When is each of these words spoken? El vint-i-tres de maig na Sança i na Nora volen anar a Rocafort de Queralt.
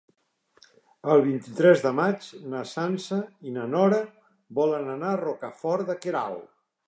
El 1.15 1.19
vint-i-tres 1.27 1.83
de 1.83 1.91
maig 1.99 2.29
na 2.53 2.63
Sança 2.71 3.21
i 3.51 3.55
na 3.59 3.67
Nora 3.75 4.01
volen 4.61 4.91
anar 4.97 5.11
a 5.17 5.23
Rocafort 5.27 5.93
de 5.93 5.97
Queralt. 6.07 6.49